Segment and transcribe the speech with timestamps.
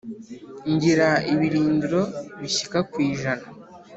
[0.73, 2.01] Ngira ibirindiro
[2.39, 3.45] bishyika ku ijana